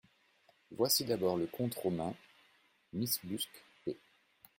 Voici 0.71 1.05
d'abord 1.05 1.37
le 1.37 1.45
conte 1.45 1.75
romain 1.75 2.15
(miss 2.91 3.23
Busk, 3.23 3.51
p. 3.85 3.99